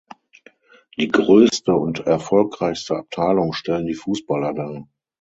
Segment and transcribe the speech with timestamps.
[0.97, 4.87] Die größte und erfolgreichste Abteilung stellen die Fußballer dar.